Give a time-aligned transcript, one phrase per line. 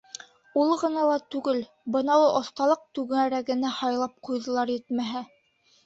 [0.61, 1.59] Ул ғына ла түгел,
[1.97, 5.29] бынауы оҫталыҡ түңәрәгенә һайлап ҡуйҙылар, етмәһә.